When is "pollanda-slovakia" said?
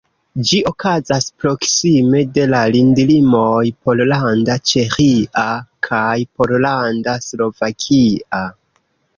6.41-8.43